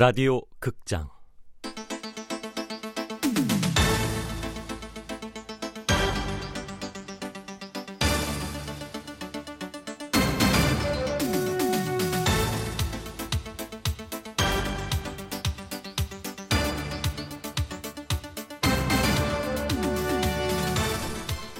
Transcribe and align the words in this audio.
라디오 0.00 0.42
극장. 0.60 1.08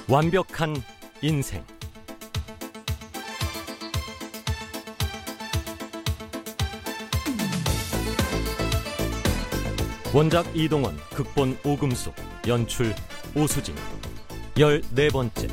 완벽한 0.08 0.76
인생 1.22 1.64
원작 10.14 10.46
이동원, 10.56 10.96
극본 11.10 11.58
오금숙, 11.64 12.14
연출 12.46 12.94
오수진 13.36 13.74
열네 14.58 15.08
번째 15.10 15.48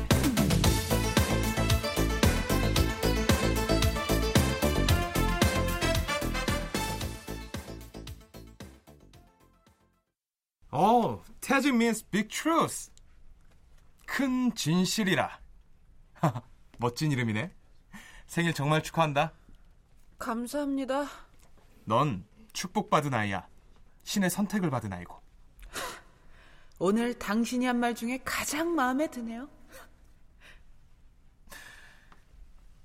Oh, 10.72 11.22
Teji 11.40 11.70
means 11.72 12.02
big 12.02 12.28
truth. 12.28 12.90
큰 14.06 14.54
진실이라. 14.54 15.38
멋진 16.78 17.12
이름이네. 17.12 17.50
생일 18.26 18.52
정말 18.52 18.82
축하한다. 18.82 19.32
감사합니다. 20.18 21.06
넌 21.84 22.26
축복받은 22.52 23.14
아이야. 23.14 23.46
신의 24.06 24.30
선택을 24.30 24.70
받은 24.70 24.92
아이고. 24.92 25.20
오늘 26.78 27.18
당신이 27.18 27.66
한 27.66 27.80
말 27.80 27.94
중에 27.94 28.20
가장 28.24 28.74
마음에 28.74 29.10
드네요. 29.10 29.48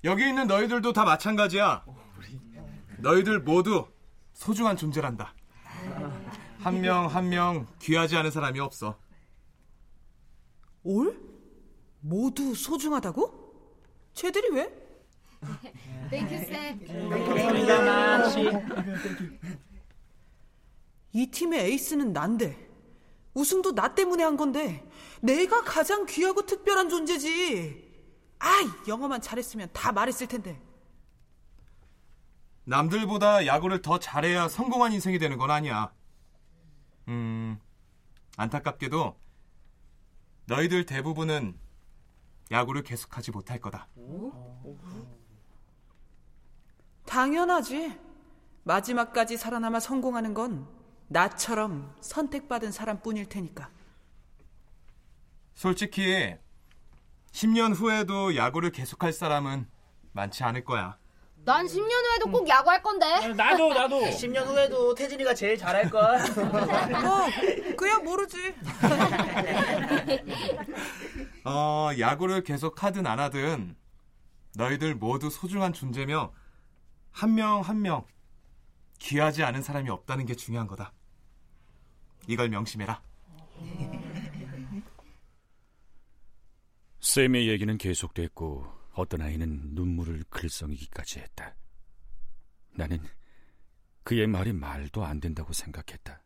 여기 0.04 0.28
있는 0.28 0.48
너희들도 0.48 0.94
다 0.94 1.04
마찬가지야. 1.06 1.86
너희들 2.98 3.40
모두 3.42 3.88
소중한 4.34 4.76
존재란다. 4.76 5.36
한 6.60 6.82
명 6.82 7.08
한 7.08 7.30
명 7.30 7.68
귀하지 7.80 8.18
않은 8.18 8.32
사람이 8.32 8.60
없어. 8.60 8.98
올? 10.84 11.20
모두 12.00 12.56
소중하다고? 12.56 13.40
쟤들이 14.16 14.50
왜? 14.56 14.70
이 21.14 21.28
팀의 21.28 21.66
에이스는 21.66 22.14
난데 22.14 22.70
우승도 23.34 23.74
나 23.76 23.94
때문에 23.94 24.24
한 24.24 24.38
건데 24.38 24.88
내가 25.22 25.64
가장 25.64 26.06
귀하고 26.06 26.46
특별한 26.46 26.90
존재지. 26.90 27.90
아이 28.40 28.66
영어만 28.88 29.22
잘했으면 29.22 29.70
다 29.72 29.92
말했을 29.92 30.28
텐데. 30.28 30.62
남들보다 32.64 33.46
야구를 33.46 33.82
더 33.82 34.00
잘해야 34.00 34.48
성공한 34.48 34.94
인생이 34.94 35.20
되는 35.20 35.38
건 35.38 35.52
아니야. 35.52 35.94
음, 37.08 37.60
안타깝게도 38.38 39.16
너희들 40.46 40.86
대부분은 40.86 41.58
야구를 42.52 42.84
계속하지 42.84 43.32
못할 43.32 43.60
거다. 43.60 43.88
당연하지. 47.06 48.00
마지막까지 48.64 49.38
살아남아 49.38 49.80
성공하는 49.80 50.34
건 50.34 50.68
나처럼 51.16 51.94
선택받은 52.00 52.72
사람뿐일 52.72 53.26
테니까. 53.28 53.70
솔직히 55.54 56.36
10년 57.34 57.76
후에도 57.76 58.38
야구를 58.38 58.72
계속할 58.72 59.12
사람은 59.12 59.68
많지 60.14 60.46
않을 60.46 60.64
거야. 60.64 60.98
난 61.44 61.66
10년 61.66 61.92
후에도 61.92 62.32
꼭 62.32 62.48
야구할 62.48 62.82
건데. 62.82 63.34
나도 63.34 63.74
나도 63.74 64.00
10년 64.08 64.46
후에도 64.46 64.96
태진이가 64.96 65.34
제일 65.34 65.58
잘할 65.58 65.90
걸. 65.90 66.18
뭐 67.02 67.28
그야 67.76 67.98
모르지. 68.00 68.56
어, 71.44 71.90
야구를 72.00 72.44
계속 72.44 72.84
하든 72.84 73.06
안 73.06 73.20
하든 73.20 73.76
너희들 74.56 74.96
모두 74.96 75.30
소중한 75.30 75.74
존재며 75.74 76.32
한 77.12 77.36
명 77.36 77.60
한명 77.60 78.06
귀하지 79.00 79.44
않은 79.44 79.62
사람이 79.62 79.90
없다는 79.90 80.26
게 80.26 80.36
중요한 80.36 80.68
거다. 80.68 80.94
이걸 82.28 82.50
명심해라. 82.50 83.02
쌤의 87.00 87.50
얘기는 87.50 87.78
계속됐고 87.78 88.66
어떤 88.94 89.22
아이는 89.22 89.74
눈물을 89.74 90.24
글썽이기까지 90.30 91.20
했다. 91.20 91.56
나는 92.74 93.00
그의 94.04 94.28
말이 94.28 94.54
말도 94.54 95.04
안 95.04 95.20
된다고 95.20 95.54
생각했다. 95.54 96.22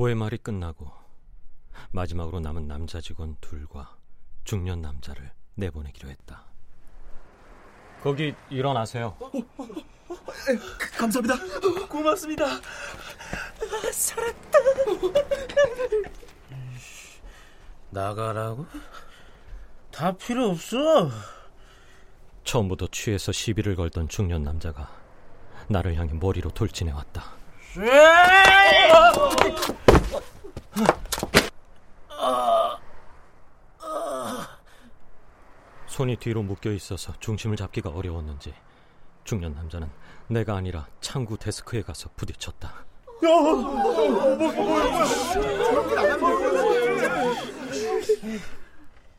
오해 0.00 0.14
말이 0.14 0.38
끝나고 0.38 0.92
마지막으로 1.90 2.38
남은 2.38 2.68
남자 2.68 3.00
직원 3.00 3.36
둘과 3.40 3.96
중년 4.44 4.80
남자를 4.80 5.32
내보내기로 5.56 6.08
했다. 6.08 6.44
거기 8.00 8.32
일어나세요. 8.48 9.16
감사합니다. 10.96 11.88
고맙습니다. 11.88 12.46
나가라고? 17.90 18.66
다 19.90 20.16
필요 20.16 20.50
없어 20.50 21.10
처음부터 22.44 22.86
취해서 22.92 23.32
시비를 23.32 23.74
걸던 23.74 24.08
중년 24.08 24.44
남자가 24.44 24.96
나를 25.66 25.96
향해 25.96 26.12
머리로 26.12 26.52
돌진해 26.52 26.92
왔다. 26.92 27.36
손이 35.86 36.07
뒤로 36.18 36.42
묶여 36.42 36.72
있어서 36.72 37.12
중심을 37.20 37.56
잡기가 37.56 37.90
어려웠는지 37.90 38.54
중년 39.24 39.54
남자는 39.54 39.90
내가 40.28 40.56
아니라 40.56 40.86
창구 41.00 41.38
데스크에 41.38 41.82
가서 41.82 42.10
부딪혔다. 42.16 42.86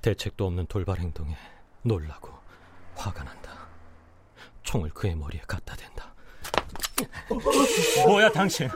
대책도 0.02 0.46
없는 0.46 0.66
돌발 0.68 1.00
행동에 1.00 1.36
놀라고 1.84 2.34
화가 2.96 3.24
난다. 3.24 3.68
총을 4.64 4.90
그의 4.92 5.16
머리에 5.16 5.42
갖다 5.48 5.76
댄다. 5.76 6.14
뭐야 8.06 8.32
당신? 8.32 8.70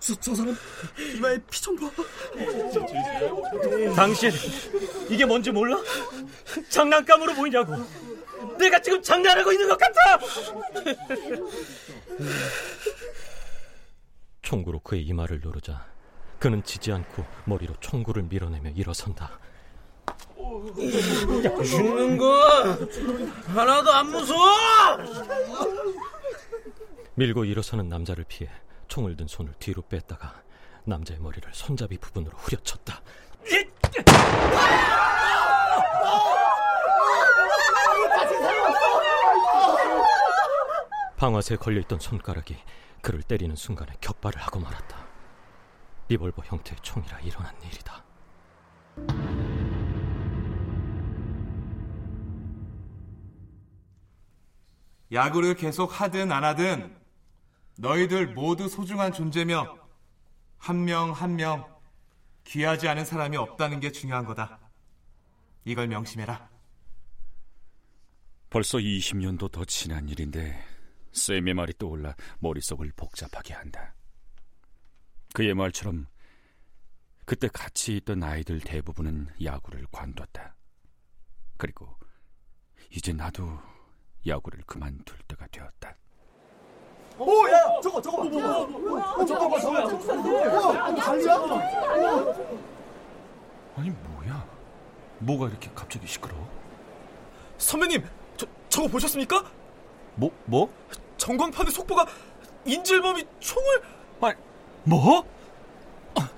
저, 0.00 0.14
저 0.20 0.34
사람 0.34 0.56
이마에 1.16 1.38
피 1.50 1.60
좀 1.60 1.76
봐. 1.76 1.90
당신 3.94 4.30
이게 5.08 5.24
뭔지 5.24 5.50
몰라? 5.50 5.76
장난감으로 6.68 7.34
보이냐고? 7.34 7.74
내가 8.58 8.80
지금 8.80 9.02
장난하고 9.02 9.52
있는 9.52 9.68
것 9.68 9.78
같아! 9.78 10.18
총구로 14.42 14.80
그의 14.80 15.02
이마를 15.02 15.40
누르자 15.42 15.86
그는 16.38 16.62
지지 16.62 16.92
않고 16.92 17.24
머리로 17.46 17.74
총구를 17.80 18.22
밀어내며 18.24 18.70
일어선다. 18.70 19.38
죽는 21.64 22.16
거 22.18 22.76
하나도 23.48 23.90
안 23.92 24.06
무서워 24.10 24.46
밀고 27.14 27.44
일어서는 27.46 27.88
남자를 27.88 28.24
피해 28.28 28.50
총을 28.88 29.16
든 29.16 29.26
손을 29.26 29.54
뒤로 29.58 29.82
뺐다가 29.82 30.42
남자의 30.84 31.20
머리를 31.20 31.48
손잡이 31.52 31.98
부분으로 31.98 32.36
후려쳤다. 32.36 33.02
방아쇠에 41.16 41.56
걸려있던 41.56 41.98
손가락이 41.98 42.56
그를 43.00 43.22
때리는 43.22 43.56
순간에 43.56 43.94
격발을 44.00 44.40
하고 44.40 44.60
말았다. 44.60 45.06
리볼버 46.08 46.42
형태의 46.44 46.78
총이라 46.82 47.20
일어난 47.20 47.54
일이다. 47.62 48.04
야구를 55.12 55.54
계속 55.54 56.00
하든 56.00 56.32
안 56.32 56.44
하든 56.44 57.05
너희들 57.78 58.28
모두 58.34 58.68
소중한 58.68 59.12
존재며 59.12 59.78
한 60.58 60.84
명 60.84 61.12
한 61.12 61.36
명 61.36 61.76
귀하지 62.44 62.88
않은 62.88 63.04
사람이 63.04 63.36
없다는 63.36 63.80
게 63.80 63.90
중요한 63.90 64.24
거다. 64.24 64.60
이걸 65.64 65.88
명심해라. 65.88 66.48
벌써 68.50 68.78
20년도 68.78 69.50
더 69.50 69.64
지난 69.64 70.08
일인데 70.08 70.56
쌤의 71.12 71.54
말이 71.54 71.72
떠올라 71.76 72.14
머릿속을 72.38 72.92
복잡하게 72.96 73.54
한다. 73.54 73.94
그의 75.34 75.54
말처럼 75.54 76.06
그때 77.24 77.48
같이 77.48 77.96
있던 77.96 78.22
아이들 78.22 78.60
대부분은 78.60 79.28
야구를 79.42 79.86
관뒀다. 79.90 80.54
그리고 81.56 81.98
이제 82.90 83.12
나도 83.12 83.58
야구를 84.26 84.62
그만둘 84.66 85.18
때가 85.26 85.48
되었다. 85.48 85.96
오, 87.18 87.48
야, 87.48 87.80
저거, 87.82 88.00
저거, 88.02 88.30
저거, 88.30 89.26
저거 89.26 89.48
봐, 89.48 89.58
저거, 89.60 89.98
저거, 89.98 90.72
난리야? 90.92 91.34
아니 93.76 93.90
뭐야? 93.90 94.46
뭐가 95.20 95.48
이렇게 95.48 95.70
갑자기 95.74 96.06
시끄러워? 96.06 96.46
선배님, 97.58 98.04
저, 98.36 98.46
저거 98.68 98.88
보셨습니까? 98.88 99.44
뭐 100.16 100.30
뭐? 100.44 100.70
전광판의 101.16 101.72
속보가 101.72 102.06
인질범이 102.66 103.24
총을 103.40 103.82
아, 104.20 104.32
뭐? 104.84 105.24
아. 106.14 106.28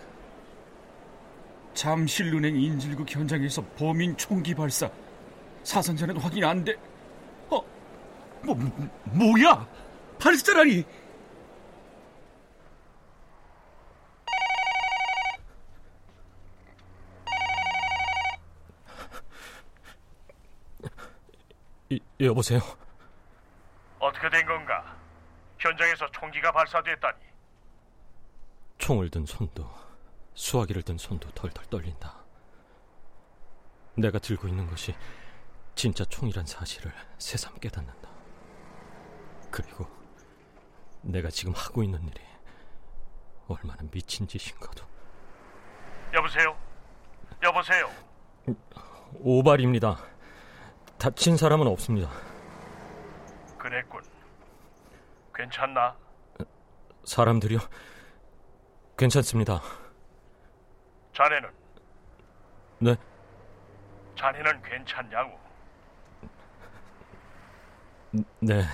잠실은행 1.74 2.56
인질극 2.56 3.10
현장에서 3.10 3.64
범인 3.76 4.16
총기 4.16 4.54
발사 4.54 4.90
사상자는 5.64 6.16
확인 6.18 6.44
안 6.44 6.64
돼. 6.64 6.76
어, 7.50 7.60
뭐, 8.42 8.54
뭐 8.54 8.88
뭐야? 9.04 9.66
발사라니? 10.18 10.84
이, 21.90 22.00
여보세요? 22.20 22.60
어떻게 23.98 24.28
된 24.28 24.44
건가? 24.46 24.96
현장에서 25.58 26.10
총기가 26.10 26.52
발사됐다니. 26.52 27.18
총을 28.78 29.10
든 29.10 29.24
손도 29.24 29.68
수화기를 30.34 30.82
든 30.82 30.98
손도 30.98 31.30
덜덜 31.30 31.64
떨린다. 31.66 32.24
내가 33.96 34.18
들고 34.18 34.46
있는 34.48 34.66
것이 34.68 34.94
진짜 35.74 36.04
총이란 36.04 36.46
사실을 36.46 36.92
새삼 37.18 37.58
깨닫는다. 37.58 38.08
그리고 39.50 39.97
내가 41.08 41.30
지금 41.30 41.54
하고 41.54 41.82
있는 41.82 42.02
일이 42.06 42.20
얼마나 43.48 43.82
미친 43.90 44.26
짓인가도. 44.28 44.84
여보세요? 46.12 46.56
여보세요? 47.42 47.90
오발입니다. 49.20 49.96
다친 50.98 51.36
사람은 51.38 51.66
없습니다. 51.68 52.10
그랬군. 53.56 54.02
괜찮나? 55.34 55.96
사람들이요? 57.04 57.58
괜찮습니다. 58.98 59.62
자네는? 61.14 61.50
네? 62.80 62.96
자네는 64.18 64.62
괜찮냐고? 64.62 65.38
네. 68.40 68.64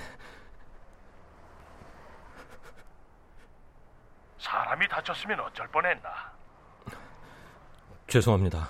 사람이 4.45 4.87
다쳤으면 4.87 5.39
어쩔 5.39 5.67
뻔했나? 5.69 6.31
죄송합니다. 8.07 8.69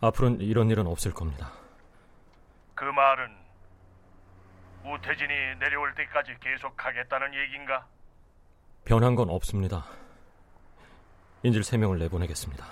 앞으로는 0.00 0.40
이런 0.40 0.70
일은 0.70 0.86
없을 0.86 1.12
겁니다. 1.12 1.52
그 2.76 2.84
말은 2.84 3.36
우태진이 4.84 5.56
내려올 5.58 5.92
때까지 5.96 6.36
계속하겠다는 6.40 7.34
얘긴가? 7.34 7.84
변한 8.84 9.16
건 9.16 9.28
없습니다. 9.28 9.86
인질 11.42 11.62
3명을 11.62 11.98
내보내겠습니다. 11.98 12.64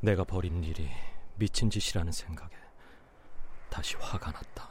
내가 0.00 0.24
벌인 0.24 0.62
일이 0.62 0.90
미친 1.36 1.70
짓이라는 1.70 2.12
생각에 2.12 2.54
다시 3.70 3.96
화가 3.96 4.30
났다. 4.30 4.69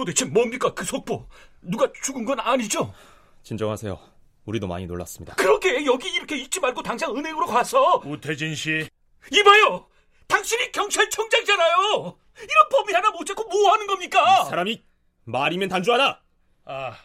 도대체 0.00 0.24
뭡니까 0.24 0.72
그 0.72 0.82
속보? 0.82 1.28
누가 1.60 1.92
죽은 1.92 2.24
건 2.24 2.40
아니죠? 2.40 2.94
진정하세요. 3.42 4.00
우리도 4.46 4.66
많이 4.66 4.86
놀랐습니다. 4.86 5.34
그러게 5.34 5.84
여기 5.84 6.08
이렇게 6.08 6.38
있지 6.38 6.58
말고 6.58 6.82
당장 6.82 7.14
은행으로 7.14 7.46
가서 7.46 8.00
우태진 8.06 8.54
씨, 8.54 8.88
이봐요. 9.30 9.86
당신이 10.26 10.72
경찰청장이잖아요. 10.72 12.16
이런 12.38 12.68
범인 12.70 12.96
하나 12.96 13.10
못 13.10 13.26
잡고 13.26 13.44
뭐 13.44 13.72
하는 13.72 13.86
겁니까? 13.86 14.44
사람이 14.44 14.82
말이면 15.24 15.68
단주하나? 15.68 16.18
아, 16.64 16.96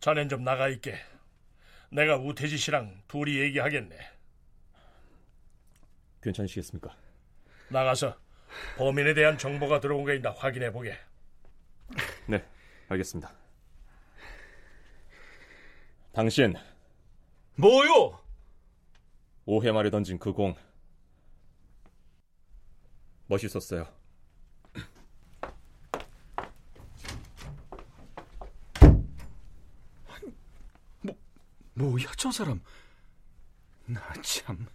자넨 0.00 0.28
좀 0.28 0.42
나가 0.42 0.68
있게. 0.70 0.98
내가 1.92 2.16
우태지 2.16 2.58
씨랑 2.58 3.02
둘이 3.06 3.38
얘기하겠네. 3.38 3.96
괜찮으시겠습니까? 6.20 6.96
나가서 7.68 8.16
범인에 8.76 9.14
대한 9.14 9.38
정보가 9.38 9.78
들어온 9.78 10.04
게 10.04 10.16
있나 10.16 10.32
확인해 10.32 10.72
보게. 10.72 10.98
네, 12.26 12.44
알겠습니다. 12.88 13.32
당신 16.12 16.54
뭐요? 17.56 18.18
오해 19.46 19.70
말에 19.72 19.90
던진 19.90 20.18
그 20.18 20.32
공 20.32 20.54
멋있었어요. 23.26 23.86
뭐야 31.74 32.06
저 32.16 32.30
사람? 32.30 32.60
나 33.86 34.00
참. 34.22 34.66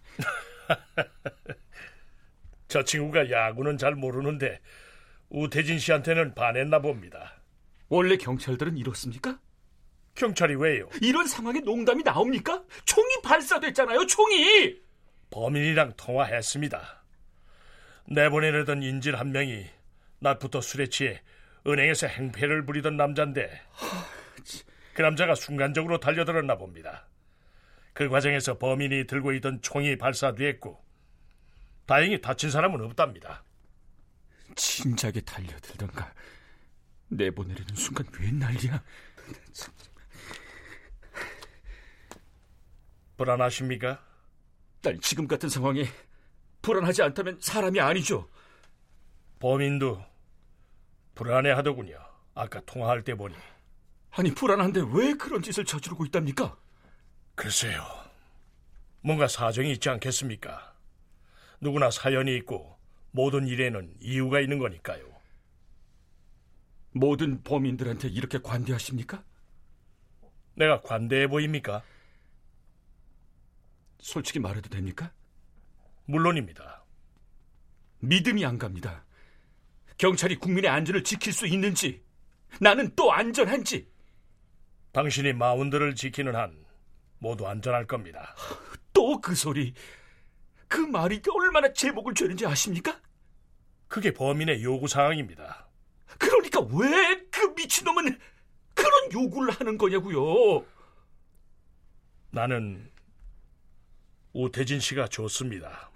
저 2.68 2.82
친구가 2.82 3.30
야구는 3.30 3.78
잘 3.78 3.94
모르는데 3.94 4.60
우태진 5.28 5.78
씨한테는 5.78 6.34
반했나 6.34 6.80
봅니다. 6.80 7.40
원래 7.88 8.16
경찰들은 8.16 8.76
이렇습니까? 8.76 9.38
경찰이 10.14 10.54
왜요? 10.56 10.88
이런 11.02 11.26
상황에 11.26 11.60
농담이 11.60 12.02
나옵니까? 12.02 12.64
총이 12.84 13.22
발사됐잖아요, 13.22 14.06
총이! 14.06 14.76
범인이랑 15.30 15.92
통화했습니다. 15.96 17.04
내보내려던 18.08 18.82
인질 18.82 19.16
한 19.16 19.32
명이 19.32 19.66
낮부터 20.20 20.60
술에 20.60 20.86
취해 20.86 21.20
은행에서 21.66 22.06
행패를 22.06 22.64
부리던 22.64 22.96
남잔데 22.96 23.50
그 24.94 25.02
남자가 25.02 25.34
순간적으로 25.34 25.98
달려들었나 25.98 26.56
봅니다. 26.56 27.06
그 27.92 28.08
과정에서 28.08 28.58
범인이 28.58 29.06
들고 29.06 29.32
있던 29.34 29.60
총이 29.60 29.98
발사됐고 29.98 30.82
다행히 31.86 32.20
다친 32.20 32.50
사람은 32.50 32.80
없답니다. 32.82 33.42
진작에 34.56 35.20
달려들던가 35.24 36.12
내보내려는 37.08 37.74
순간 37.76 38.06
왜 38.18 38.32
난리야? 38.32 38.82
불안하십니까? 43.16 44.04
난 44.82 45.00
지금 45.00 45.26
같은 45.26 45.48
상황에 45.48 45.84
불안하지 46.62 47.02
않다면 47.02 47.38
사람이 47.40 47.80
아니죠. 47.80 48.28
범인도 49.38 50.04
불안해하더군요. 51.14 51.98
아까 52.34 52.60
통화할 52.60 53.02
때 53.02 53.14
보니. 53.14 53.34
아니 54.10 54.32
불안한데 54.34 54.82
왜 54.92 55.14
그런 55.14 55.42
짓을 55.42 55.64
저지르고 55.64 56.04
있답니까? 56.06 56.56
글쎄요. 57.34 57.84
뭔가 59.00 59.28
사정이 59.28 59.72
있지 59.72 59.88
않겠습니까? 59.88 60.74
누구나 61.60 61.90
사연이 61.90 62.34
있고 62.36 62.75
모든 63.16 63.46
일에는 63.48 63.94
이유가 64.00 64.40
있는 64.40 64.58
거니까요. 64.58 65.02
모든 66.92 67.42
범인들한테 67.42 68.08
이렇게 68.08 68.38
관대하십니까? 68.38 69.24
내가 70.54 70.82
관대해 70.82 71.26
보입니까? 71.26 71.82
솔직히 74.00 74.38
말해도 74.38 74.68
됩니까? 74.68 75.14
물론입니다. 76.04 76.84
믿음이 78.00 78.44
안 78.44 78.58
갑니다. 78.58 79.06
경찰이 79.96 80.36
국민의 80.36 80.70
안전을 80.70 81.02
지킬 81.02 81.32
수 81.32 81.46
있는지, 81.46 82.04
나는 82.60 82.94
또 82.96 83.10
안전한지. 83.14 83.90
당신이 84.92 85.32
마운드를 85.32 85.94
지키는 85.94 86.36
한 86.36 86.62
모두 87.18 87.46
안전할 87.46 87.86
겁니다. 87.86 88.34
또 88.92 89.18
그 89.22 89.34
소리. 89.34 89.72
그 90.68 90.80
말이 90.80 91.22
얼마나 91.34 91.72
제목을 91.72 92.12
죄는지 92.12 92.44
아십니까? 92.44 93.00
그게 93.88 94.12
범인의 94.12 94.62
요구 94.62 94.88
사항입니다. 94.88 95.68
그러니까 96.18 96.60
왜 96.60 97.26
그 97.36 97.52
미친놈은 97.54 98.18
그런 98.74 99.12
요구를 99.12 99.52
하는 99.52 99.76
거냐고요? 99.76 100.64
나는 102.30 102.90
우태진 104.32 104.80
씨가 104.80 105.08
좋습니다. 105.08 105.90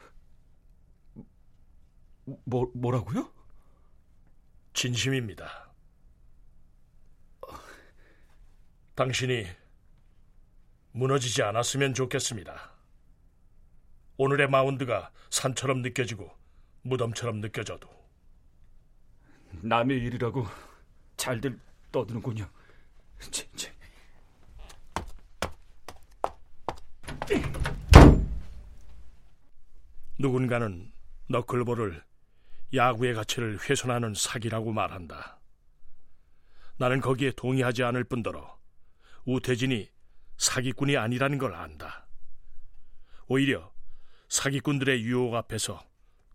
뭐 2.44 2.70
뭐라고요? 2.74 3.32
진심입니다. 4.74 5.70
당신이 8.94 9.46
무너지지 10.92 11.42
않았으면 11.42 11.94
좋겠습니다. 11.94 12.72
오늘의 14.18 14.50
마운드가 14.50 15.10
산처럼 15.30 15.80
느껴지고 15.80 16.30
무덤처럼 16.82 17.40
느껴져도 17.40 17.88
남의 19.62 19.98
일이라고 19.98 20.46
잘들 21.16 21.58
떠드는군요. 21.92 22.48
제, 23.30 23.48
제. 23.54 23.72
누군가는 30.18 30.92
너클볼을 31.28 32.04
야구의 32.74 33.14
가치를 33.14 33.58
훼손하는 33.58 34.14
사기라고 34.14 34.72
말한다. 34.72 35.40
나는 36.76 37.00
거기에 37.00 37.32
동의하지 37.32 37.82
않을 37.84 38.04
뿐더러 38.04 38.58
우태진이 39.24 39.90
사기꾼이 40.36 40.96
아니라는 40.96 41.38
걸 41.38 41.54
안다. 41.54 42.06
오히려 43.26 43.72
사기꾼들의 44.28 45.02
유혹 45.02 45.34
앞에서 45.34 45.89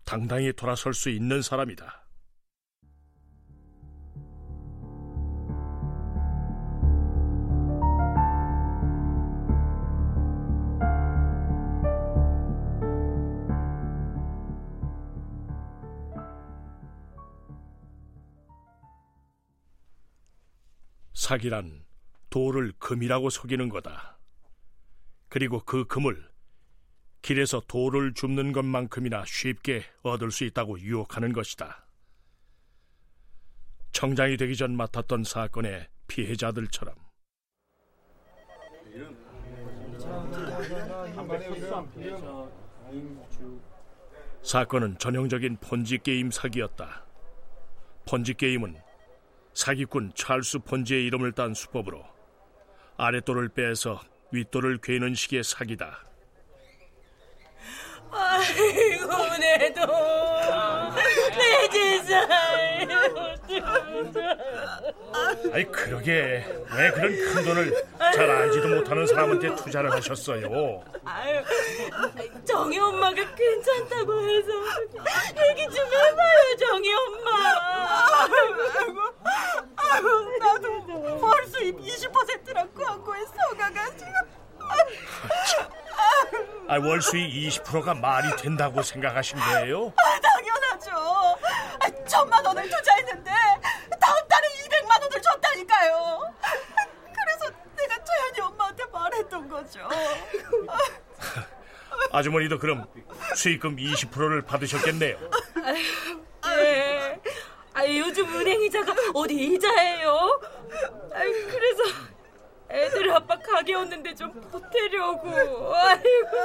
당당히 0.06 0.52
돌아설 0.52 0.94
수 0.94 1.10
있는 1.10 1.42
사람이다. 1.42 2.06
사기란 21.14 21.84
돌을 22.30 22.74
금이라고 22.78 23.30
속이는 23.30 23.68
거다. 23.68 24.20
그리고 25.28 25.64
그 25.64 25.84
금을 25.86 26.35
길에서 27.26 27.60
돌을 27.66 28.14
줍는 28.14 28.52
것만큼이나 28.52 29.24
쉽게 29.26 29.82
얻을 30.02 30.30
수 30.30 30.44
있다고 30.44 30.78
유혹하는 30.78 31.32
것이다. 31.32 31.84
청장이 33.90 34.36
되기 34.36 34.54
전 34.54 34.76
맡았던 34.76 35.24
사건의 35.24 35.88
피해자들처럼 36.06 36.94
사건은 44.44 44.96
전형적인 44.96 45.56
폰지 45.56 45.98
게임 46.04 46.30
사기였다. 46.30 47.04
폰지 48.08 48.34
게임은 48.34 48.80
사기꾼 49.52 50.12
찰스 50.14 50.60
폰지의 50.60 51.06
이름을 51.06 51.32
딴 51.32 51.54
수법으로 51.54 52.04
아랫돌을 52.96 53.48
빼서 53.48 54.00
윗돌을 54.30 54.78
괴는 54.78 55.16
식의 55.16 55.42
사기다. 55.42 56.06
아이고 58.36 59.36
내 59.38 59.72
돈, 59.72 59.86
내 61.36 61.68
재산. 61.70 62.28
아이 65.52 65.64
그러게 65.64 66.44
왜 66.76 66.90
그런 66.90 67.16
큰 67.16 67.44
돈을 67.44 67.84
잘 68.14 68.30
알지도 68.30 68.68
못하는 68.68 69.06
사람한테 69.06 69.54
투자를 69.54 69.90
하셨어요? 69.92 70.82
아유, 71.04 71.42
정희 72.44 72.78
엄마가 72.78 73.14
괜찮다고 73.14 74.20
해서 74.28 74.48
얘기 75.48 75.62
좀 75.74 75.86
해봐요, 75.86 76.56
정희 76.58 76.92
엄마. 76.92 77.30
아이고, 78.76 79.00
아이고, 79.76 80.08
나도 80.38 81.20
월 81.22 81.46
수입 81.46 81.78
20%랑 81.78 82.68
광고에 82.74 83.20
속아가지고. 83.24 84.10
아, 86.68 86.78
월 86.78 87.00
수익 87.00 87.30
20%가 87.30 87.94
말이 87.94 88.28
된다고 88.36 88.82
생각하신 88.82 89.38
거예요? 89.38 89.92
아, 89.96 90.20
당연하죠. 90.20 90.90
아, 91.80 92.04
천만 92.06 92.44
원을 92.44 92.68
투자했는데 92.68 93.30
다음 94.00 94.28
달에 94.28 94.48
200만 94.64 95.00
원을 95.00 95.22
줬다니까요. 95.22 96.34
그래서 97.14 97.54
내가 97.76 97.96
태연이 98.04 98.40
엄마한테 98.40 98.84
말했던 98.86 99.48
거죠. 99.48 99.88
아주머니도 102.12 102.58
그럼 102.58 102.86
수익금 103.34 103.76
20%를 103.76 104.42
받으셨겠네요. 104.42 105.18
네. 106.42 107.20
아, 107.74 107.86
요즘 107.86 108.26
은행 108.40 108.62
이자가 108.62 108.92
어디 109.14 109.34
이자예요? 109.34 110.40
아, 111.12 111.20
그래서 111.20 111.82
애들 112.70 113.12
아빠 113.12 113.38
가게였는데 113.38 114.14
좀 114.14 114.32
보태려고. 115.20 115.74
아이고. 115.74 116.36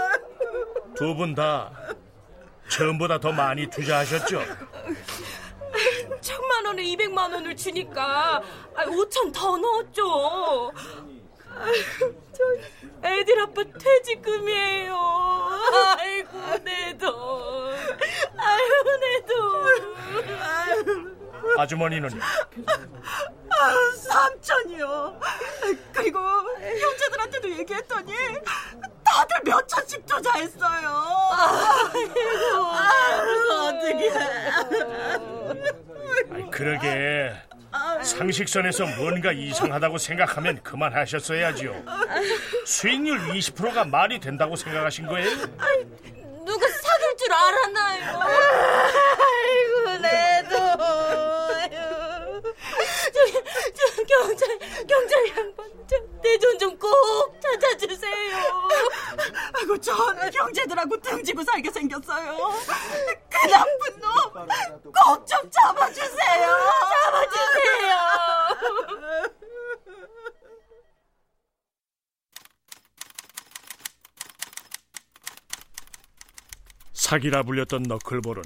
두 0.96 1.16
분 1.16 1.34
다 1.36 1.72
처음보다 2.70 3.20
더 3.20 3.32
많이 3.32 3.68
투자하셨죠? 3.68 4.42
천만 6.22 6.66
원에 6.66 6.84
200만 6.84 7.34
원을 7.34 7.56
주니까 7.56 8.42
5천 8.76 9.34
더 9.34 9.58
넣었죠. 9.58 10.72
아이고, 11.54 12.22
저 12.34 12.44
애들 13.08 13.40
아빠 13.42 13.64
퇴직금이에요. 13.78 14.96
아이고 15.98 16.40
내 16.64 16.98
돈. 16.98 17.12
아이고 18.38 18.98
내 19.00 19.26
돈. 19.26 21.18
아주머니는 21.58 22.10
아, 22.22 23.92
삼천이요. 23.98 25.20
그리고 25.94 26.20
형제들한테도 26.20 27.50
얘기했더니 27.60 28.14
다들 29.22 29.42
몇 29.44 29.68
천씩 29.68 30.04
투자했어요. 30.06 30.90
아이고, 31.94 33.54
어떻게? 33.68 34.10
아이, 36.34 36.50
그러게 36.50 37.32
상식선에서 38.02 38.88
뭔가 38.98 39.32
이상하다고 39.32 40.00
생각하면 40.00 40.64
그만하셨어야지요. 40.64 41.84
수익률 42.66 43.20
20%가 43.28 43.86
말이 43.86 44.20
된다고 44.20 44.56
생각하신 44.56 45.06
거예요? 45.06 45.30
누가 46.44 46.68
사귈 46.68 47.18
줄 47.18 47.32
알았나요? 47.32 48.20
내돈좀 56.32 56.78
꼭 56.78 56.90
찾아주세요. 57.42 58.38
아이고 59.54 59.78
전 59.80 59.98
형제들하고 60.34 60.98
등지고 61.02 61.44
살게 61.44 61.70
생겼어요. 61.72 62.38
그 63.30 63.48
나쁜 63.48 64.00
놈 64.00 64.12
꼭 64.94 65.26
좀 65.26 65.50
잡아주세요. 65.52 66.48
잡아주세요. 67.06 67.98
사기라 76.94 77.44
불렸던 77.44 77.84
너클볼은 77.84 78.44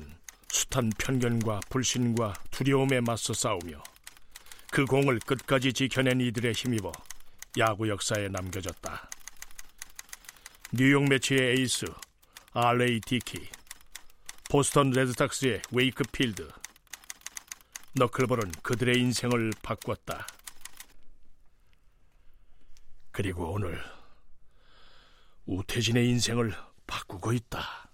숱한 0.50 0.92
편견과 0.98 1.62
불신과 1.70 2.34
두려움에 2.52 3.02
맞서 3.02 3.34
싸우며 3.34 3.84
그 4.72 4.86
공을 4.86 5.20
끝까지 5.20 5.74
지켜낸 5.74 6.22
이들의 6.22 6.54
힘입어 6.54 6.92
야구 7.58 7.88
역사에 7.88 8.28
남겨졌다. 8.28 9.10
뉴욕 10.74 11.08
메츠의 11.08 11.58
에이스 11.58 11.86
R.A. 12.52 13.00
디키, 13.00 13.50
보스턴 14.50 14.90
레드삭스의 14.90 15.62
웨이크 15.72 16.04
필드. 16.12 16.50
너클볼은 17.94 18.52
그들의 18.62 19.00
인생을 19.00 19.54
바꿨다. 19.62 20.28
그리고 23.12 23.54
오늘 23.54 23.82
우태진의 25.46 26.10
인생을 26.10 26.54
바꾸고 26.86 27.32
있다. 27.32 27.85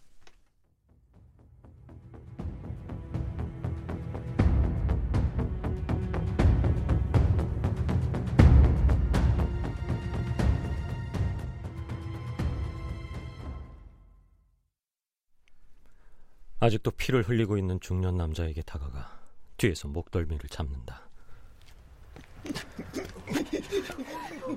아직도 16.62 16.92
피를 16.92 17.28
흘리고 17.28 17.58
있는 17.58 17.80
중년 17.80 18.18
남자에게 18.18 18.62
다가가 18.62 19.20
뒤에서 19.58 19.88
목덜미를 19.88 20.48
잡는다. 20.48 21.02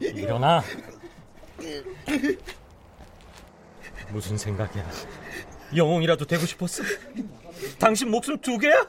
일어나. 0.01 0.63
무슨 4.13 4.37
생각이야? 4.37 4.87
영웅이라도 5.75 6.27
되고 6.27 6.45
싶었어? 6.45 6.83
당신 7.79 8.11
목숨 8.11 8.39
두 8.39 8.59
개야? 8.59 8.87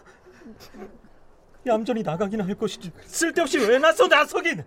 얌전히 1.65 2.03
나가긴 2.03 2.41
할 2.41 2.53
것이지 2.53 2.91
쓸데없이 3.05 3.59
왜 3.59 3.79
나서 3.79 4.07
나서긴 4.07 4.61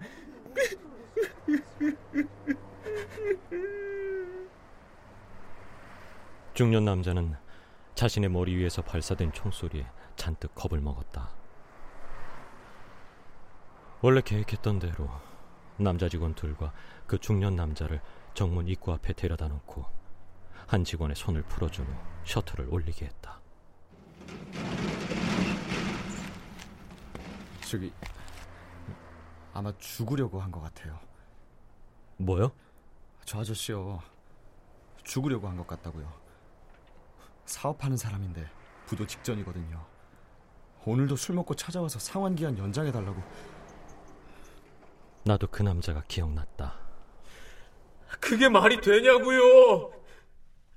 중년 6.55 6.87
남자는 6.87 7.37
자신의 7.99 8.31
머리 8.31 8.55
위에서 8.55 8.81
발사된 8.81 9.33
총소리에 9.33 9.85
잔뜩 10.15 10.55
겁을 10.55 10.81
먹었다. 10.81 11.31
원래 14.03 14.21
계획했던 14.21 14.79
대로 14.79 15.11
남자 15.79 16.09
직원 16.09 16.33
둘과 16.37 16.73
그 17.09 17.19
중년 17.19 17.57
남자를 17.57 18.01
정문 18.35 18.69
입구 18.69 18.93
앞에 18.93 19.15
데려다 19.15 19.49
놓고 19.49 19.85
한 20.69 20.85
직원의 20.85 21.17
손을 21.17 21.43
풀어준 21.43 21.87
후 21.87 21.93
셔틀을 22.25 22.69
올리게 22.73 23.07
했다. 23.07 23.41
저기 27.69 27.93
아마 29.53 29.77
죽으려고 29.77 30.41
한 30.41 30.53
것 30.53 30.61
같아요. 30.61 31.01
뭐요? 32.19 32.53
저 33.25 33.41
아저씨요. 33.41 33.99
죽으려고 35.03 35.49
한 35.49 35.57
것 35.57 35.67
같다고요. 35.67 36.28
사업하는 37.49 37.97
사람인데 37.97 38.49
부도 38.87 39.07
직전이거든요. 39.07 39.85
오늘도 40.85 41.17
술 41.17 41.35
먹고 41.35 41.55
찾아와서 41.55 41.99
상환 41.99 42.35
기한 42.35 42.57
연장해 42.57 42.93
달라고. 42.93 43.23
나도 45.25 45.47
그 45.49 45.63
남자가 45.63 46.03
기억났다. 46.09 46.79
그게 48.21 48.49
말이 48.49 48.81
되냐고요? 48.81 49.93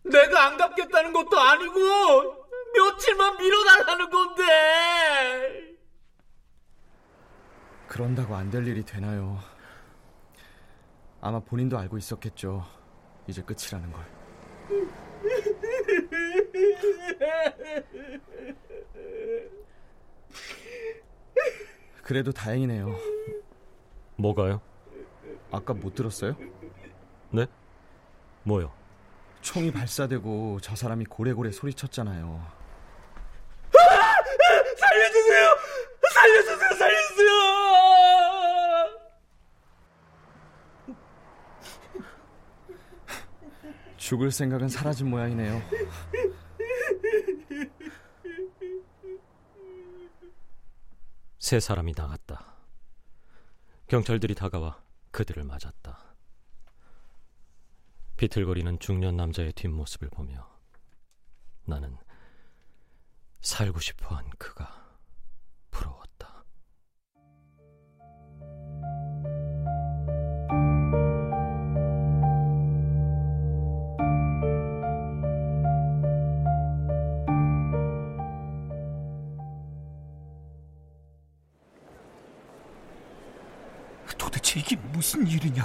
내가 0.04 0.48
안 0.48 0.58
갚겠다는 0.58 1.14
것도 1.14 1.40
아니고 1.40 2.48
며칠만 2.74 3.38
미뤄달라는 3.38 4.10
건데. 4.10 5.78
그런다고 7.88 8.36
안 8.36 8.50
될 8.50 8.68
일이 8.68 8.84
되나요? 8.84 9.40
아마 11.22 11.40
본인도 11.40 11.78
알고 11.78 11.98
있었겠죠. 11.98 12.66
이제 13.28 13.42
끝이라는 13.44 13.92
걸. 13.92 14.06
그래도 22.04 22.32
다행이네요. 22.32 22.96
뭐가요? 24.18 24.62
아까 25.52 25.74
못 25.74 25.96
들었어요? 25.96 26.36
네? 27.30 27.48
뭐요? 28.44 28.72
총이 29.42 29.72
발사되고 29.72 30.60
저 30.62 30.76
사람이 30.76 31.06
고래고래 31.06 31.52
소리쳤잖아요. 31.52 32.46
살려주세요! 34.78 35.58
살려주세요! 36.14 36.70
살려주세요! 36.78 37.32
죽을 43.98 44.32
생각은 44.32 44.68
사라진 44.68 45.10
모양이네요. 45.10 45.62
세 51.42 51.60
사람이 51.60 51.94
나갔다. 51.98 52.56
경찰들이 53.88 54.36
다가와 54.36 54.80
그들을 55.10 55.44
맞았다. 55.44 56.16
비틀거리는 58.16 58.78
중년 58.78 59.18
남자의 59.18 59.52
뒷모습을 59.54 60.10
보며 60.12 60.48
나는 61.66 61.98
살고 63.42 63.80
싶어 63.80 64.16
한 64.16 64.30
그가 64.38 64.81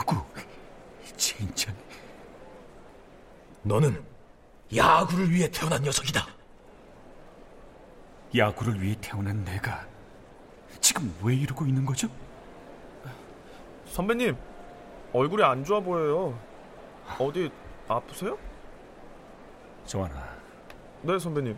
일이냐고. 0.07 0.25
진짜. 1.17 1.73
너는 3.63 4.03
야구를 4.75 5.31
위해 5.31 5.51
태어난 5.51 5.83
녀석이다. 5.83 6.27
야구를 8.37 8.81
위해 8.81 8.97
태어난 9.01 9.45
내가 9.45 9.87
지금 10.81 11.15
왜 11.23 11.35
이러고 11.35 11.67
있는 11.67 11.85
거죠? 11.85 12.09
선배님, 13.87 14.37
얼굴이 15.13 15.43
안 15.43 15.65
좋아 15.65 15.81
보여요. 15.81 16.39
어디 17.19 17.51
아프세요? 17.89 18.39
정환아, 19.87 20.37
네, 21.03 21.19
선배님. 21.19 21.57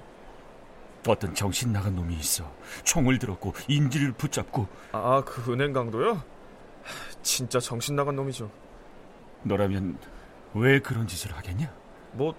어떤 1.06 1.34
정신 1.34 1.72
나간 1.72 1.96
놈이 1.96 2.14
있어. 2.16 2.50
총을 2.84 3.18
들었고 3.18 3.54
인지를 3.66 4.12
붙잡고 4.12 4.66
아, 4.92 5.22
그 5.24 5.52
은행 5.52 5.72
강도요? 5.72 6.22
하, 6.82 7.22
진짜 7.22 7.58
정신 7.60 7.96
나간 7.96 8.16
놈이죠. 8.16 8.50
너라면 9.42 9.98
왜 10.54 10.78
그런 10.80 11.06
짓을 11.06 11.32
하겠냐? 11.36 11.72
뭐 12.12 12.34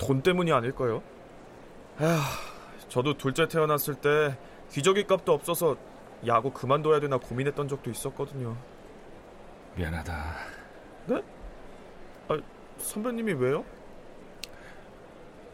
돈 0.00 0.22
때문이 0.22 0.50
아닐까요? 0.50 1.02
에휴, 2.00 2.18
저도 2.88 3.16
둘째 3.18 3.46
태어났을 3.46 3.94
때 3.96 4.36
기저귀 4.70 5.06
값도 5.06 5.32
없어서 5.32 5.76
야구 6.26 6.50
그만둬야 6.50 7.00
되나 7.00 7.18
고민했던 7.18 7.68
적도 7.68 7.90
있었거든요. 7.90 8.56
미안하다. 9.76 10.34
네? 11.06 11.22
아, 12.28 12.38
선배님이 12.78 13.34
왜요? 13.34 13.64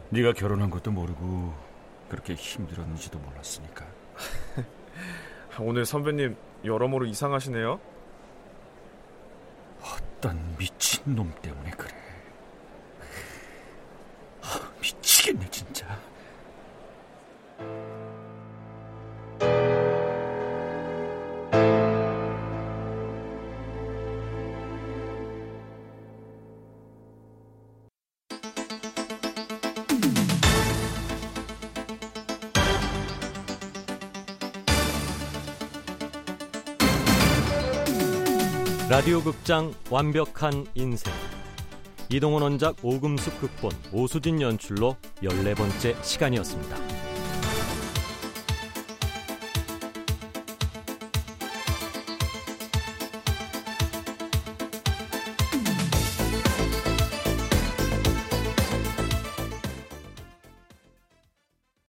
네가 0.09 0.31
결혼한 0.31 0.69
것도 0.69 0.91
모르고 0.91 1.53
그렇게 2.07 2.33
힘들었는지도 2.33 3.19
몰랐으니까. 3.19 3.85
오늘 5.59 5.85
선배님 5.85 6.37
여러모로 6.63 7.05
이상하시네요. 7.05 7.79
어떤 9.81 10.55
미친 10.57 11.15
놈 11.15 11.33
때문에 11.41 11.71
그래. 11.71 11.96
라디오 38.89 39.21
극장 39.21 39.73
완벽한 39.89 40.65
인생 40.73 41.13
이동원 42.09 42.43
원작 42.43 42.77
오금숙 42.81 43.37
극본 43.41 43.73
오수진 43.91 44.41
연출로 44.41 44.95
14번째 45.21 46.01
시간이었습니다. 46.01 46.86